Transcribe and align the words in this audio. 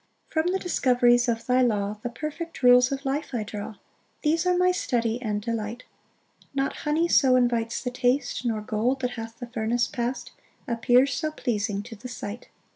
6 0.29 0.33
From 0.33 0.47
the 0.51 0.57
discoveries 0.57 1.29
of 1.29 1.45
thy 1.45 1.61
law 1.61 1.99
The 2.01 2.09
perfect 2.09 2.63
rules 2.63 2.91
of 2.91 3.05
life 3.05 3.35
I 3.35 3.43
draw, 3.43 3.75
These 4.23 4.47
are 4.47 4.57
my 4.57 4.71
study 4.71 5.21
and 5.21 5.39
delight: 5.39 5.83
Not 6.55 6.77
honey 6.77 7.07
so 7.07 7.35
invites 7.35 7.83
the 7.83 7.91
taste, 7.91 8.43
Nor 8.43 8.61
gold, 8.61 9.01
that 9.01 9.11
hath 9.11 9.37
the 9.37 9.45
furnace 9.45 9.85
past, 9.87 10.31
Appears 10.67 11.13
so 11.13 11.29
pleasing 11.31 11.83
to 11.83 11.95
the 11.95 12.07
sight. 12.07 12.49